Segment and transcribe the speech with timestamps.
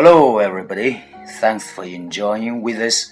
[0.00, 1.02] Hello, everybody.
[1.40, 3.10] Thanks for enjoying with us.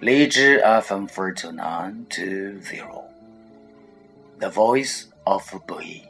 [0.00, 3.04] 荔枝 FM 42920.
[4.40, 6.02] The voice of Bui.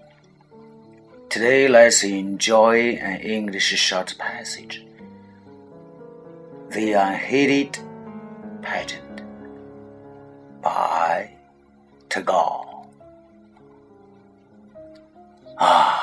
[1.29, 4.87] Today, let's enjoy an English short passage.
[6.71, 7.79] The Unheeded
[8.63, 9.21] Pageant
[10.63, 11.33] by
[12.09, 12.87] Tagore.
[15.61, 15.96] Ah,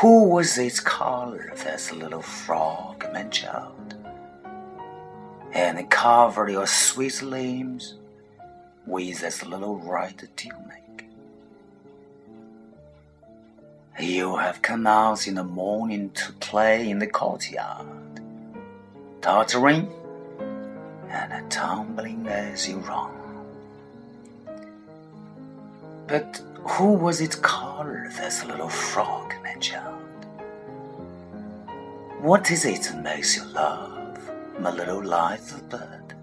[0.00, 3.96] who was its color, this little frog, my child?
[5.52, 7.94] And cover your sweet limbs
[8.86, 11.06] with this little red tunic.
[13.98, 18.20] You have come out in the morning to play in the courtyard,
[19.20, 19.90] tottering
[21.08, 23.10] and tumbling as you run.
[26.06, 27.68] But who was it called,
[28.16, 29.97] this little frog, my child?
[32.20, 34.18] What is it that makes you laugh,
[34.58, 36.14] my little lithe bird?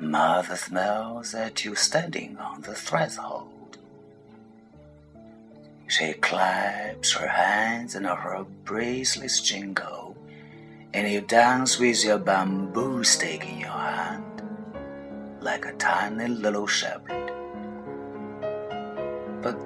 [0.00, 3.76] Mother smiles at you standing on the threshold.
[5.86, 10.16] She claps her hands and her bracelets jingle,
[10.94, 14.24] and you dance with your bamboo stick in your hand
[15.40, 17.32] like a tiny little shepherd.
[19.42, 19.60] But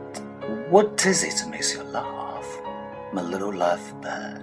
[0.71, 2.22] what is it that makes you laugh,
[3.13, 4.43] my little love bird?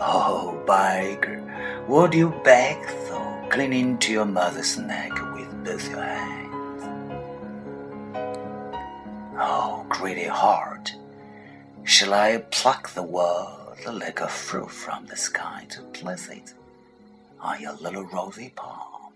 [0.00, 2.76] Oh, beggar, would you beg
[3.08, 6.82] though, clinging to your mother's neck with both your hands?
[9.38, 10.94] Oh, greedy heart,
[11.84, 16.54] shall I pluck the world like a fruit from the sky to place it
[17.40, 19.14] on your little rosy palm?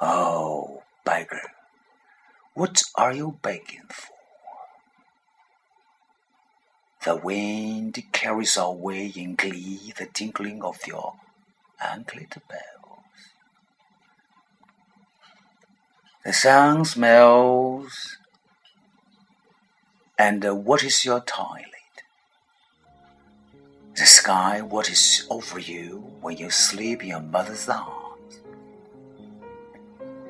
[0.00, 1.52] Oh, beggar,
[2.54, 4.13] what are you begging for?
[7.04, 11.12] The wind carries away in glee the tinkling of your
[11.78, 13.04] anklet bells.
[16.24, 18.16] The sun smells,
[20.18, 21.68] and uh, what is your toilet?
[23.96, 28.40] The sky, what is over you when you sleep in your mother's arms?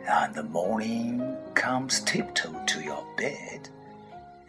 [0.09, 3.69] And the morning comes tiptoe to your bed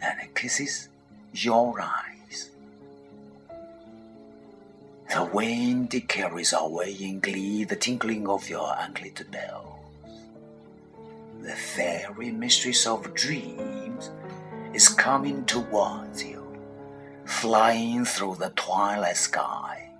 [0.02, 0.88] and kisses
[1.32, 2.15] your eyes.
[5.08, 9.76] The wind carries away in glee the tinkling of your anklet bells.
[11.42, 14.10] The fairy mistress of dreams
[14.74, 16.44] is coming towards you,
[17.24, 19.90] flying through the twilight sky.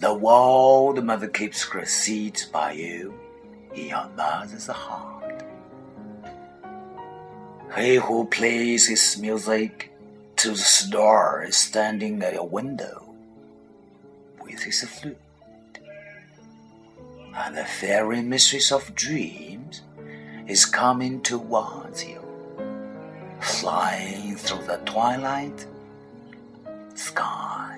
[0.00, 3.14] The world mother keeps her seat by you
[3.72, 5.44] in your mother's heart.
[7.76, 9.92] He who plays his music
[10.36, 13.11] to the stars standing at your window
[14.52, 15.16] with his flute.
[17.34, 19.82] And the fairy mistress of dreams
[20.46, 22.20] is coming towards you,
[23.40, 25.66] flying through the twilight
[26.94, 27.71] sky.